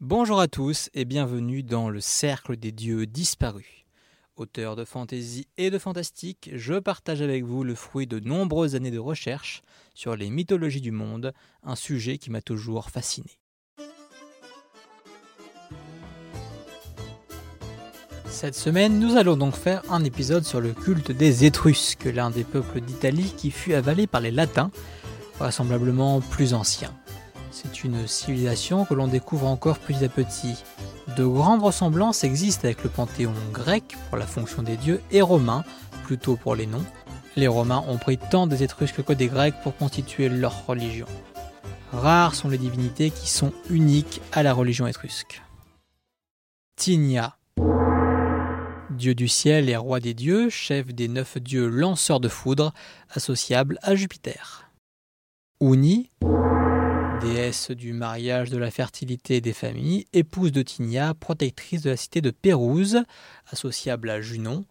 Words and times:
Bonjour 0.00 0.40
à 0.40 0.48
tous 0.48 0.90
et 0.92 1.04
bienvenue 1.04 1.62
dans 1.62 1.88
le 1.88 2.00
Cercle 2.00 2.56
des 2.56 2.72
Dieux 2.72 3.06
disparus. 3.06 3.86
Auteur 4.34 4.74
de 4.74 4.84
fantaisie 4.84 5.46
et 5.56 5.70
de 5.70 5.78
fantastique, 5.78 6.50
je 6.52 6.74
partage 6.74 7.22
avec 7.22 7.44
vous 7.44 7.62
le 7.62 7.76
fruit 7.76 8.08
de 8.08 8.18
nombreuses 8.18 8.74
années 8.74 8.90
de 8.90 8.98
recherche 8.98 9.62
sur 9.94 10.16
les 10.16 10.30
mythologies 10.30 10.80
du 10.80 10.90
monde, 10.90 11.32
un 11.62 11.76
sujet 11.76 12.18
qui 12.18 12.30
m'a 12.30 12.42
toujours 12.42 12.90
fasciné. 12.90 13.38
Cette 18.26 18.56
semaine, 18.56 18.98
nous 18.98 19.16
allons 19.16 19.36
donc 19.36 19.54
faire 19.54 19.82
un 19.92 20.02
épisode 20.02 20.44
sur 20.44 20.60
le 20.60 20.72
culte 20.72 21.12
des 21.12 21.44
Étrusques, 21.44 22.06
l'un 22.06 22.30
des 22.30 22.44
peuples 22.44 22.80
d'Italie 22.80 23.32
qui 23.36 23.52
fut 23.52 23.74
avalé 23.74 24.08
par 24.08 24.20
les 24.20 24.32
Latins, 24.32 24.72
vraisemblablement 25.38 26.20
plus 26.20 26.52
anciens. 26.52 26.92
C'est 27.54 27.84
une 27.84 28.08
civilisation 28.08 28.84
que 28.84 28.94
l'on 28.94 29.06
découvre 29.06 29.46
encore 29.46 29.78
petit 29.78 30.04
à 30.04 30.08
petit. 30.08 30.64
De 31.16 31.24
grandes 31.24 31.62
ressemblances 31.62 32.24
existent 32.24 32.64
avec 32.64 32.82
le 32.82 32.90
panthéon 32.90 33.32
grec 33.52 33.96
pour 34.08 34.18
la 34.18 34.26
fonction 34.26 34.64
des 34.64 34.76
dieux 34.76 35.00
et 35.12 35.22
romain 35.22 35.62
plutôt 36.02 36.34
pour 36.34 36.56
les 36.56 36.66
noms. 36.66 36.84
Les 37.36 37.46
Romains 37.46 37.84
ont 37.86 37.96
pris 37.96 38.18
tant 38.18 38.48
des 38.48 38.64
Étrusques 38.64 39.04
que 39.04 39.12
des 39.12 39.28
Grecs 39.28 39.54
pour 39.62 39.76
constituer 39.76 40.28
leur 40.28 40.66
religion. 40.66 41.06
Rares 41.92 42.34
sont 42.34 42.48
les 42.48 42.58
divinités 42.58 43.12
qui 43.12 43.30
sont 43.30 43.52
uniques 43.70 44.20
à 44.32 44.42
la 44.42 44.52
religion 44.52 44.88
étrusque. 44.88 45.40
Tinia, 46.74 47.36
dieu 48.90 49.14
du 49.14 49.28
ciel 49.28 49.68
et 49.70 49.76
roi 49.76 50.00
des 50.00 50.14
dieux, 50.14 50.50
chef 50.50 50.92
des 50.92 51.06
neuf 51.06 51.38
dieux 51.38 51.68
lanceurs 51.68 52.18
de 52.18 52.28
foudre, 52.28 52.74
associable 53.10 53.78
à 53.82 53.94
Jupiter. 53.94 54.68
Uni, 55.60 56.10
déesse 57.20 57.70
du 57.70 57.92
mariage, 57.92 58.50
de 58.50 58.58
la 58.58 58.70
fertilité 58.70 59.36
et 59.36 59.40
des 59.40 59.52
familles, 59.52 60.06
épouse 60.12 60.52
de 60.52 60.62
Tinia, 60.62 61.14
protectrice 61.14 61.82
de 61.82 61.90
la 61.90 61.96
cité 61.96 62.20
de 62.20 62.30
Pérouse, 62.30 63.02
associable 63.50 64.10
à 64.10 64.20
Junon. 64.20 64.64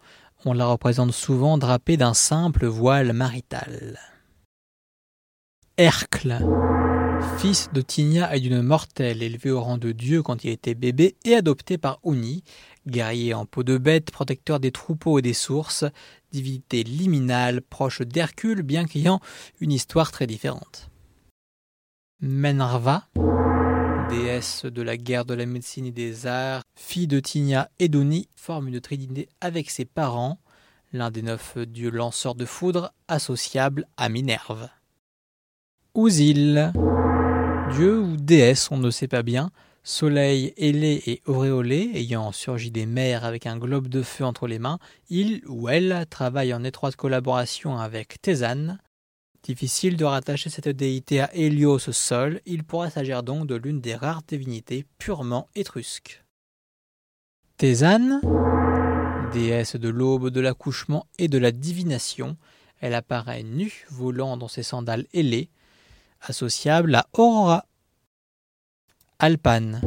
On 0.44 0.52
la 0.52 0.66
représente 0.66 1.12
souvent 1.12 1.58
drapée 1.58 1.96
d'un 1.96 2.14
simple 2.14 2.66
voile 2.66 3.12
marital. 3.12 3.98
Hercle, 5.76 6.38
fils 7.38 7.68
de 7.72 7.80
Tinia 7.80 8.34
et 8.36 8.40
d'une 8.40 8.62
mortelle, 8.62 9.22
élevé 9.22 9.50
au 9.50 9.60
rang 9.60 9.78
de 9.78 9.92
dieu 9.92 10.22
quand 10.22 10.44
il 10.44 10.50
était 10.50 10.74
bébé 10.74 11.16
et 11.24 11.34
adopté 11.34 11.78
par 11.78 11.98
Uni, 12.04 12.44
guerrier 12.86 13.34
en 13.34 13.46
peau 13.46 13.62
de 13.62 13.78
bête, 13.78 14.10
protecteur 14.10 14.60
des 14.60 14.72
troupeaux 14.72 15.18
et 15.18 15.22
des 15.22 15.34
sources, 15.34 15.84
divinité 16.32 16.82
liminale 16.84 17.62
proche 17.62 18.02
d'Hercule 18.02 18.62
bien 18.62 18.84
qu'ayant 18.84 19.20
une 19.60 19.72
histoire 19.72 20.12
très 20.12 20.26
différente. 20.26 20.90
Menarva, 22.26 23.04
déesse 24.08 24.64
de 24.64 24.80
la 24.80 24.96
guerre 24.96 25.26
de 25.26 25.34
la 25.34 25.44
médecine 25.44 25.84
et 25.84 25.90
des 25.90 26.26
arts, 26.26 26.62
fille 26.74 27.06
de 27.06 27.20
Tinia 27.20 27.68
et 27.78 27.88
d'Uni, 27.88 28.28
forme 28.34 28.68
une 28.68 28.80
trinité 28.80 29.28
avec 29.42 29.68
ses 29.68 29.84
parents, 29.84 30.38
l'un 30.94 31.10
des 31.10 31.20
neuf 31.20 31.58
dieux 31.58 31.90
lanceurs 31.90 32.34
de 32.34 32.46
foudre, 32.46 32.94
associable 33.08 33.86
à 33.98 34.08
Minerve. 34.08 34.70
Ousil, 35.92 36.72
dieu 37.74 38.00
ou 38.00 38.16
déesse, 38.16 38.70
on 38.70 38.78
ne 38.78 38.90
sait 38.90 39.06
pas 39.06 39.22
bien, 39.22 39.50
soleil 39.82 40.54
ailé 40.56 41.02
et 41.04 41.20
auréolé, 41.26 41.90
ayant 41.92 42.32
surgi 42.32 42.70
des 42.70 42.86
mers 42.86 43.26
avec 43.26 43.46
un 43.46 43.58
globe 43.58 43.88
de 43.88 44.00
feu 44.00 44.24
entre 44.24 44.46
les 44.46 44.58
mains, 44.58 44.78
il 45.10 45.42
ou 45.46 45.68
elle 45.68 46.06
travaille 46.08 46.54
en 46.54 46.64
étroite 46.64 46.96
collaboration 46.96 47.76
avec 47.76 48.22
Thésane, 48.22 48.78
Difficile 49.44 49.98
de 49.98 50.06
rattacher 50.06 50.48
cette 50.48 50.70
déité 50.70 51.20
à 51.20 51.34
Hélios 51.34 51.78
seul, 51.78 52.40
il 52.46 52.64
pourrait 52.64 52.88
s'agir 52.88 53.22
donc 53.22 53.46
de 53.46 53.54
l'une 53.54 53.82
des 53.82 53.94
rares 53.94 54.22
divinités 54.22 54.86
purement 54.96 55.48
étrusques. 55.54 56.24
Thésane, 57.58 58.22
déesse 59.34 59.76
de 59.76 59.90
l'aube, 59.90 60.30
de 60.30 60.40
l'accouchement 60.40 61.06
et 61.18 61.28
de 61.28 61.36
la 61.36 61.52
divination, 61.52 62.38
elle 62.80 62.94
apparaît 62.94 63.42
nue, 63.42 63.84
volant 63.90 64.38
dans 64.38 64.48
ses 64.48 64.62
sandales 64.62 65.06
ailées, 65.12 65.50
associable 66.22 66.94
à 66.94 67.06
Aurora. 67.12 67.66
Alpane, 69.18 69.82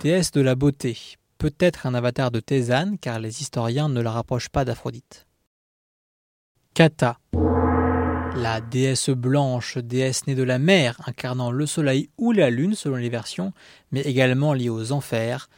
déesse 0.00 0.30
de 0.30 0.40
la 0.40 0.54
beauté, 0.54 0.96
peut-être 1.36 1.86
un 1.86 1.92
avatar 1.92 2.30
de 2.30 2.40
Thésane 2.40 2.96
car 2.96 3.20
les 3.20 3.42
historiens 3.42 3.90
ne 3.90 4.00
la 4.00 4.10
rapprochent 4.10 4.48
pas 4.48 4.64
d'Aphrodite. 4.64 5.26
Kata, 6.72 7.18
la 8.36 8.60
déesse 8.60 9.10
blanche, 9.10 9.78
déesse 9.78 10.26
née 10.26 10.34
de 10.34 10.42
la 10.42 10.58
mer, 10.58 11.00
incarnant 11.06 11.50
le 11.50 11.66
soleil 11.66 12.08
ou 12.18 12.32
la 12.32 12.50
lune 12.50 12.74
selon 12.74 12.96
les 12.96 13.08
versions, 13.08 13.52
mais 13.90 14.00
également 14.00 14.54
liée 14.54 14.68
aux 14.68 14.92
enfers. 14.92 15.48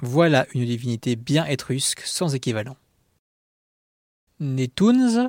Voilà 0.00 0.46
une 0.54 0.64
divinité 0.64 1.16
bien 1.16 1.44
étrusque 1.46 2.00
sans 2.00 2.34
équivalent. 2.34 2.76
Netuns, 4.40 5.28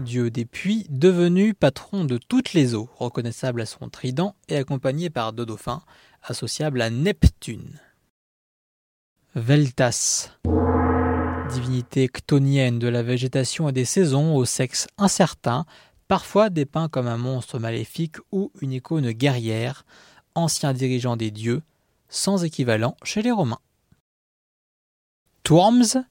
dieu 0.00 0.30
des 0.30 0.44
puits, 0.44 0.86
devenu 0.88 1.54
patron 1.54 2.04
de 2.04 2.18
toutes 2.18 2.52
les 2.52 2.74
eaux, 2.74 2.88
reconnaissable 2.96 3.60
à 3.60 3.66
son 3.66 3.88
trident 3.88 4.34
et 4.48 4.56
accompagné 4.56 5.10
par 5.10 5.32
deux 5.32 5.46
dauphins, 5.46 5.82
associable 6.22 6.80
à 6.82 6.90
Neptune. 6.90 7.80
Veltas, 9.34 10.30
divinité 11.50 12.08
ctonienne 12.08 12.78
de 12.78 12.88
la 12.88 13.02
végétation 13.02 13.68
et 13.68 13.72
des 13.72 13.84
saisons 13.84 14.36
au 14.36 14.44
sexe 14.44 14.86
incertain, 14.98 15.66
parfois 16.08 16.50
dépeint 16.50 16.88
comme 16.88 17.06
un 17.06 17.16
monstre 17.16 17.58
maléfique 17.58 18.16
ou 18.32 18.52
une 18.60 18.72
icône 18.72 19.10
guerrière, 19.12 19.84
ancien 20.34 20.72
dirigeant 20.72 21.16
des 21.16 21.30
dieux, 21.30 21.62
sans 22.08 22.44
équivalent 22.44 22.96
chez 23.02 23.22
les 23.22 23.30
Romains. 23.30 23.60
Tourms, 25.42 26.04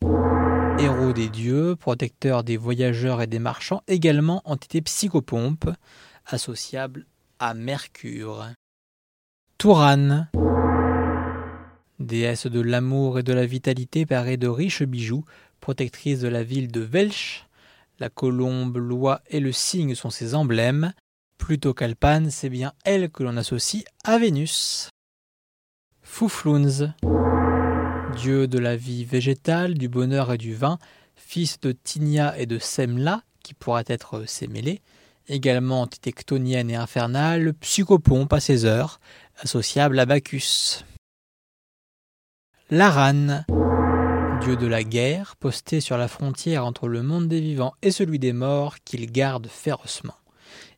héros 0.80 1.14
des 1.14 1.30
dieux, 1.30 1.76
protecteur 1.76 2.44
des 2.44 2.58
voyageurs 2.58 3.22
et 3.22 3.28
des 3.28 3.40
marchands, 3.40 3.82
également 3.88 4.42
entité 4.46 4.82
psychopompe, 4.82 5.70
associable 6.26 7.06
à 7.40 7.54
Mercure. 7.54 8.48
Touran, 9.58 10.26
déesse 12.00 12.48
de 12.48 12.62
l'amour 12.62 13.20
et 13.20 13.24
de 13.24 13.34
la 13.34 13.46
vitalité 13.46 14.06
parée 14.06 14.38
de 14.38 14.48
riches 14.48 14.84
bijoux, 14.84 15.26
protectrice 15.60 16.20
de 16.20 16.28
la 16.28 16.44
ville 16.44 16.72
de 16.72 16.82
Welch. 16.82 17.46
La 18.00 18.10
colombe, 18.10 18.78
l'oie 18.78 19.22
et 19.28 19.40
le 19.40 19.52
cygne 19.52 19.96
sont 19.96 20.10
ses 20.10 20.34
emblèmes. 20.36 20.94
Plutôt 21.38 21.74
qu'Alpane, 21.74 22.32
c'est 22.32 22.50
bien 22.50 22.74
elle 22.86 23.10
que 23.10 23.24
l'on 23.24 23.38
associe 23.38 23.84
à 24.04 24.18
Vénus. 24.18 24.90
Fouflouns, 26.02 26.94
dieu 28.16 28.48
de 28.48 28.58
la 28.58 28.76
vie 28.76 29.06
végétale, 29.06 29.76
du 29.76 29.90
bonheur 29.90 30.34
et 30.34 30.38
du 30.38 30.54
vin, 30.54 30.80
fils 31.16 31.60
de 31.60 31.72
Tinia 31.72 32.38
et 32.38 32.46
de 32.46 32.58
Semla, 32.58 33.24
qui 33.44 33.54
pourrait 33.54 33.84
être 33.88 34.28
Sémélé, 34.28 34.82
également 35.28 35.88
tectonienne 35.88 36.72
et 36.72 36.76
infernale, 36.76 37.54
psychopompe 37.56 38.34
à 38.34 38.40
ses 38.40 38.66
heures, 38.66 39.00
associable 39.42 40.00
à 40.00 40.06
Bacchus. 40.06 40.84
Laran, 42.72 43.46
dieu 44.42 44.56
de 44.56 44.68
la 44.68 44.84
guerre, 44.84 45.36
posté 45.38 45.82
sur 45.82 45.98
la 45.98 46.08
frontière 46.08 46.64
entre 46.64 46.88
le 46.88 47.02
monde 47.02 47.28
des 47.28 47.42
vivants 47.42 47.74
et 47.82 47.90
celui 47.90 48.20
des 48.20 48.32
morts, 48.32 48.76
qu'il 48.86 49.12
garde 49.12 49.48
férocement. 49.48 50.14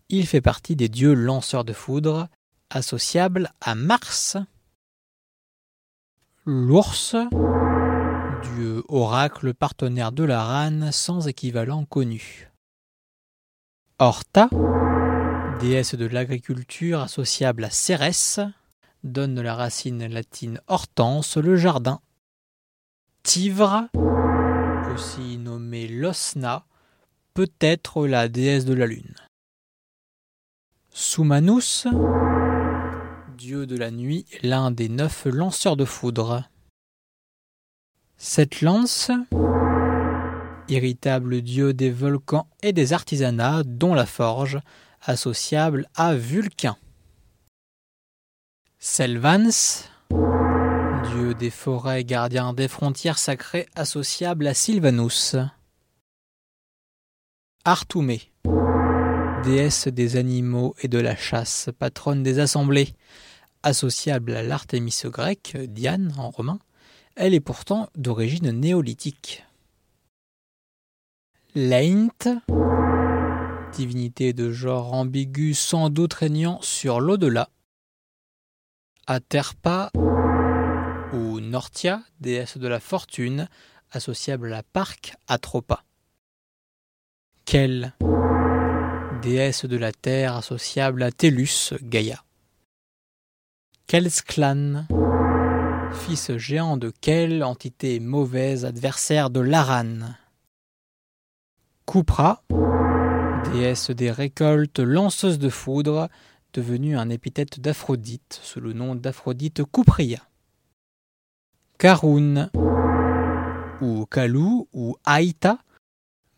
Il 0.08 0.26
fait 0.26 0.40
partie 0.40 0.78
des 0.78 0.88
dieux 0.88 1.14
lanceurs 1.14 1.66
de 1.66 1.74
foudre, 1.74 2.30
associables 2.70 3.52
à 3.60 3.76
Mars. 3.76 4.38
L'ours, 6.46 7.18
dieu 8.56 8.84
oracle 8.88 9.54
partenaire 9.54 10.14
de 10.14 10.24
Laran, 10.24 10.94
sans 10.94 11.28
équivalent 11.28 11.84
connu. 11.84 12.50
Horta, 14.00 14.50
déesse 15.60 15.96
de 15.96 16.06
l'agriculture 16.06 17.02
associable 17.02 17.66
à 17.66 17.70
Cérès, 17.70 18.40
donne 19.04 19.42
la 19.42 19.56
racine 19.56 20.06
latine 20.08 20.62
hortense, 20.68 21.38
le 21.38 21.56
jardin. 21.56 22.02
Tivre, 23.24 23.88
aussi 24.94 25.38
nommée 25.38 25.88
Losna, 25.88 26.66
peut 27.34 27.52
être 27.60 28.08
la 28.08 28.28
déesse 28.28 28.66
de 28.66 28.74
la 28.74 28.88
lune. 28.88 29.16
Soumanus, 30.90 31.88
dieu 33.38 33.66
de 33.66 33.78
la 33.78 33.92
nuit, 33.92 34.26
l'un 34.44 34.72
des 34.72 34.90
neuf 34.90 35.26
lanceurs 35.26 35.78
de 35.78 35.86
foudre. 35.86 36.44
Cette 38.18 38.62
lance, 38.62 39.10
irritable 40.68 41.42
dieu 41.42 41.74
des 41.74 41.92
volcans 41.92 42.48
et 42.62 42.74
des 42.74 42.94
artisanats, 42.94 43.64
dont 43.64 43.94
la 43.94 44.06
forge, 44.06 44.60
associable 45.02 45.88
à 45.96 46.14
Vulcain. 46.14 46.78
Selvans, 48.84 49.86
dieu 50.10 51.36
des 51.36 51.52
forêts, 51.52 52.04
gardien 52.04 52.52
des 52.52 52.68
frontières 52.68 53.20
sacrées 53.20 53.68
associable 53.76 54.48
à 54.48 54.56
Sylvanus. 54.56 55.36
Artoumé, 57.64 58.32
déesse 59.44 59.88
des 59.88 60.16
animaux 60.16 60.74
et 60.82 60.88
de 60.88 60.98
la 60.98 61.16
chasse, 61.16 61.70
patronne 61.78 62.24
des 62.24 62.40
assemblées, 62.40 62.96
associable 63.62 64.36
à 64.36 64.42
l'Artémis 64.42 65.00
grecque, 65.04 65.56
Diane 65.58 66.12
en 66.18 66.32
romain, 66.32 66.58
elle 67.16 67.36
est 67.36 67.40
pourtant 67.40 67.88
d'origine 67.96 68.50
néolithique. 68.50 69.46
Leint, 71.54 72.10
divinité 73.74 74.34
de 74.34 74.52
genre 74.52 74.96
ambigu 74.96 75.54
sans 75.54 75.92
doute 75.92 76.16
régnant 76.16 76.60
sur 76.64 77.00
l'au-delà. 77.00 77.48
Aterpa 79.08 79.92
ou 81.14 81.40
Nortia, 81.40 82.02
déesse 82.20 82.58
de 82.58 82.68
la 82.68 82.80
fortune, 82.80 83.48
associable 83.92 84.48
à 84.48 84.58
la 84.58 84.64
parc 84.64 85.16
Atropa. 85.28 85.84
Kel, 87.46 87.94
déesse 89.22 89.66
de 89.66 89.78
la 89.78 89.92
terre 89.92 90.36
associable 90.36 91.04
à 91.04 91.12
Tellus, 91.12 91.74
Gaïa. 91.82 92.24
Kelsklan, 93.88 94.86
fils 95.92 96.38
géant 96.38 96.78
de 96.78 96.92
Kel, 97.02 97.44
entité 97.44 98.00
mauvaise, 98.00 98.66
adversaire 98.66 99.30
de 99.30 99.42
Laran. 99.42 100.14
Kupra, 101.86 102.44
déesse 103.52 103.92
des 103.92 104.12
récoltes, 104.12 104.80
lanceuse 104.80 105.40
de 105.40 105.50
foudre, 105.50 106.08
devenue 106.54 106.98
un 106.98 107.10
épithète 107.10 107.60
d'Aphrodite 107.60 108.40
sous 108.42 108.60
le 108.60 108.74
nom 108.74 108.96
d'Aphrodite 108.96 109.64
Kupria. 109.64 110.20
Karun, 111.78 112.50
ou 113.82 114.06
Kalou, 114.06 114.68
ou 114.74 114.96
Aïta, 115.06 115.60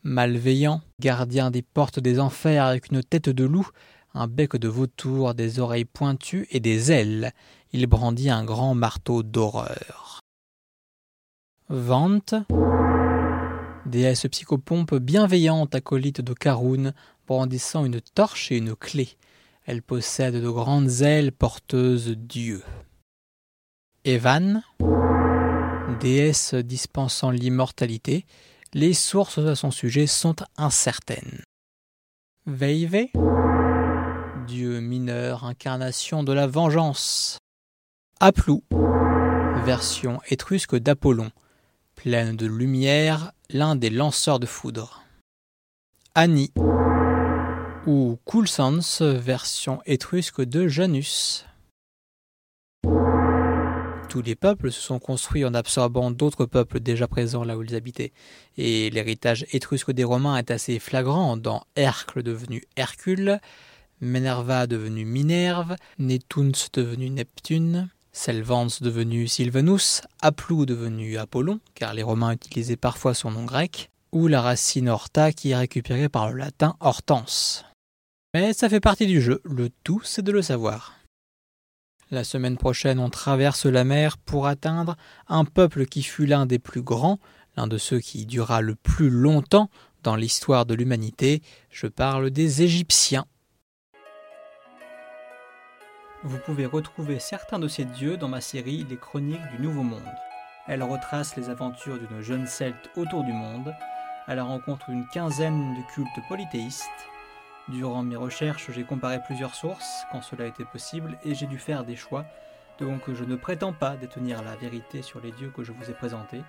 malveillant, 0.04 0.82
gardien 1.00 1.52
des 1.52 1.62
portes 1.62 2.00
des 2.00 2.20
enfers 2.20 2.66
avec 2.66 2.92
une 2.92 3.04
tête 3.04 3.30
de 3.30 3.44
loup, 3.44 3.68
un 4.14 4.28
bec 4.28 4.56
de 4.56 4.68
vautour, 4.68 5.34
des 5.34 5.60
oreilles 5.60 5.86
pointues 5.86 6.48
et 6.52 6.60
des 6.60 6.92
ailes. 6.92 7.32
Il 7.72 7.88
brandit 7.88 8.30
un 8.30 8.46
grand 8.46 8.76
marteau 8.76 9.24
d'horreur. 9.24 10.20
Vente, 11.70 12.36
déesse 13.86 14.28
psychopompe 14.28 14.96
bienveillante 14.96 15.74
acolyte 15.74 16.22
de 16.22 16.34
Karun, 16.34 16.94
brandissant 17.28 17.86
une 17.86 18.02
torche 18.02 18.52
et 18.52 18.58
une 18.58 18.76
clé. 18.76 19.10
Elle 19.66 19.82
possède 19.82 20.36
de 20.36 20.50
grandes 20.50 21.02
ailes 21.02 21.32
porteuses 21.32 22.10
d'yeux. 22.10 22.64
Evan, 24.04 24.62
déesse 26.02 26.54
dispensant 26.54 27.32
l'immortalité, 27.32 28.26
les 28.74 28.94
sources 28.94 29.38
à 29.38 29.56
son 29.56 29.72
sujet 29.72 30.08
sont 30.08 30.36
incertaines. 30.58 31.44
Veive, 32.46 33.08
dieu 34.48 34.82
mineur, 34.82 35.46
incarnation 35.46 36.24
de 36.24 36.34
la 36.34 36.48
vengeance. 36.48 37.38
Aplou, 38.20 38.64
version 39.64 40.20
étrusque 40.28 40.76
d'Apollon, 40.76 41.32
pleine 41.96 42.36
de 42.36 42.48
lumière, 42.48 43.32
l'un 43.50 43.78
des 43.78 43.90
lanceurs 43.90 44.40
de 44.40 44.46
foudre. 44.46 45.04
Ani, 46.16 46.52
ou 47.86 48.18
Coulsans, 48.24 49.02
version 49.02 49.82
étrusque 49.86 50.42
de 50.42 50.68
Janus. 50.68 51.46
Tous 54.10 54.22
les 54.22 54.36
peuples 54.36 54.72
se 54.72 54.80
sont 54.80 55.00
construits 55.00 55.44
en 55.44 55.54
absorbant 55.54 56.12
d'autres 56.12 56.46
peuples 56.46 56.80
déjà 56.80 57.08
présents 57.08 57.44
là 57.44 57.58
où 57.58 57.64
ils 57.64 57.76
habitaient, 57.76 58.14
et 58.58 58.90
l'héritage 58.90 59.46
étrusque 59.52 59.92
des 59.92 60.04
Romains 60.04 60.38
est 60.38 60.52
assez 60.52 60.80
flagrant 60.80 61.36
dans 61.36 61.64
Hercle 61.76 62.22
devenu 62.22 62.64
Hercule, 62.76 63.40
Minerva 64.02 64.68
devenu 64.68 65.04
Minerve, 65.04 65.76
Netuns 65.98 66.70
devenu 66.74 67.10
Neptune, 67.10 67.90
Selvans 68.12 68.68
devenu 68.82 69.28
Sylvanus, 69.28 70.02
Aplou 70.22 70.66
devenu 70.66 71.18
Apollon, 71.18 71.60
car 71.74 71.94
les 71.94 72.04
Romains 72.04 72.34
utilisaient 72.34 72.78
parfois 72.78 73.14
son 73.14 73.32
nom 73.32 73.46
grec, 73.46 73.90
ou 74.12 74.28
la 74.28 74.42
racine 74.42 74.90
horta 74.90 75.32
qui 75.32 75.52
est 75.52 75.58
récupérée 75.58 76.10
par 76.10 76.30
le 76.30 76.38
latin 76.38 76.76
hortense. 76.80 77.66
Mais 78.34 78.54
ça 78.54 78.68
fait 78.68 78.80
partie 78.80 79.06
du 79.06 79.22
jeu, 79.22 79.42
le 79.44 79.70
tout 79.84 80.02
c'est 80.04 80.24
de 80.24 80.32
le 80.32 80.42
savoir. 80.42 80.96
La 82.10 82.24
semaine 82.24 82.58
prochaine, 82.58 83.00
on 83.00 83.12
traverse 83.12 83.68
la 83.68 83.84
mer 83.84 84.18
pour 84.18 84.48
atteindre 84.48 84.96
un 85.28 85.46
peuple 85.46 85.86
qui 85.86 86.02
fut 86.02 86.26
l'un 86.26 86.48
des 86.48 86.58
plus 86.58 86.82
grands, 86.82 87.20
l'un 87.58 87.68
de 87.68 87.78
ceux 87.78 88.00
qui 88.00 88.26
dura 88.26 88.62
le 88.62 88.74
plus 88.74 89.12
longtemps 89.12 89.70
dans 90.02 90.16
l'histoire 90.16 90.66
de 90.66 90.74
l'humanité. 90.74 91.44
Je 91.70 91.86
parle 91.86 92.32
des 92.32 92.64
Égyptiens. 92.64 93.26
Vous 96.24 96.40
pouvez 96.40 96.66
retrouver 96.66 97.20
certains 97.20 97.60
de 97.60 97.68
ces 97.68 97.86
dieux 97.86 98.18
dans 98.18 98.30
ma 98.30 98.42
série 98.42 98.86
Les 98.90 98.98
Chroniques 98.98 99.48
du 99.56 99.62
Nouveau 99.62 99.84
Monde. 99.84 100.02
Elle 100.68 100.82
retrace 100.82 101.36
les 101.36 101.50
aventures 101.50 102.00
d'une 102.00 102.22
jeune 102.22 102.48
celte 102.48 102.90
autour 102.96 103.24
du 103.24 103.34
monde, 103.34 103.76
à 104.26 104.34
la 104.34 104.44
rencontre 104.44 104.90
d'une 104.90 105.06
quinzaine 105.14 105.76
de 105.76 105.94
cultes 105.94 106.28
polythéistes 106.28 107.13
Durant 107.70 108.04
mes 108.04 108.18
recherches, 108.18 108.70
j'ai 108.72 108.84
comparé 108.84 109.20
plusieurs 109.26 109.56
sources 109.56 110.04
quand 110.12 110.22
cela 110.22 110.46
était 110.46 110.66
possible 110.66 111.18
et 111.24 111.34
j'ai 111.34 111.48
dû 111.48 111.58
faire 111.58 111.86
des 111.86 111.96
choix, 111.96 112.26
donc 112.80 113.02
je 113.12 113.24
ne 113.24 113.36
prétends 113.36 113.72
pas 113.72 113.96
détenir 113.96 114.44
la 114.44 114.56
vérité 114.58 115.02
sur 115.02 115.22
les 115.22 115.32
dieux 115.32 115.52
que 115.56 115.64
je 115.64 115.72
vous 115.72 115.90
ai 115.90 115.94
présentés. 115.94 116.42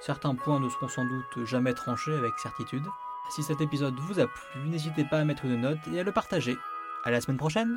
Certains 0.00 0.34
points 0.34 0.60
ne 0.60 0.68
seront 0.68 0.88
sans 0.88 1.04
doute 1.04 1.44
jamais 1.44 1.74
tranchés 1.74 2.14
avec 2.14 2.38
certitude. 2.38 2.84
Si 3.30 3.42
cet 3.42 3.60
épisode 3.60 3.94
vous 3.94 4.20
a 4.20 4.26
plu, 4.26 4.68
n'hésitez 4.68 5.04
pas 5.04 5.18
à 5.18 5.24
mettre 5.24 5.44
une 5.44 5.60
note 5.60 5.78
et 5.92 6.00
à 6.00 6.04
le 6.04 6.12
partager. 6.12 6.56
À 7.04 7.10
la 7.10 7.20
semaine 7.20 7.36
prochaine 7.36 7.76